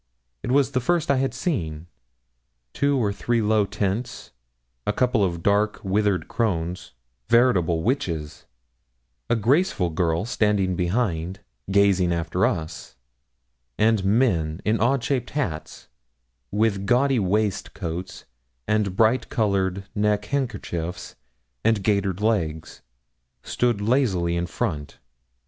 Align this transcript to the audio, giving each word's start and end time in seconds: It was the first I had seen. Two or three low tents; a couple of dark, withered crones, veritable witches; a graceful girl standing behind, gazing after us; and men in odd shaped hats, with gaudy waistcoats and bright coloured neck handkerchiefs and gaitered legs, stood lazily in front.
It 0.41 0.51
was 0.51 0.71
the 0.71 0.81
first 0.81 1.11
I 1.11 1.17
had 1.17 1.31
seen. 1.31 1.85
Two 2.73 2.97
or 2.97 3.13
three 3.13 3.39
low 3.39 3.67
tents; 3.67 4.31
a 4.87 4.91
couple 4.91 5.23
of 5.23 5.43
dark, 5.43 5.79
withered 5.83 6.27
crones, 6.27 6.93
veritable 7.29 7.83
witches; 7.83 8.47
a 9.29 9.35
graceful 9.35 9.91
girl 9.91 10.25
standing 10.25 10.75
behind, 10.75 11.41
gazing 11.69 12.11
after 12.11 12.47
us; 12.47 12.95
and 13.77 14.03
men 14.03 14.59
in 14.65 14.79
odd 14.79 15.03
shaped 15.03 15.29
hats, 15.37 15.87
with 16.49 16.87
gaudy 16.87 17.19
waistcoats 17.19 18.25
and 18.67 18.95
bright 18.95 19.29
coloured 19.29 19.83
neck 19.93 20.25
handkerchiefs 20.25 21.15
and 21.63 21.83
gaitered 21.83 22.21
legs, 22.21 22.81
stood 23.43 23.81
lazily 23.81 24.35
in 24.35 24.47
front. 24.47 24.97